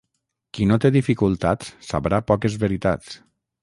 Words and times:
Qui 0.57 0.65
no 0.71 0.77
té 0.85 0.91
dificultats 0.95 1.71
sabrà 1.91 2.25
poques 2.35 2.61
veritats. 2.67 3.19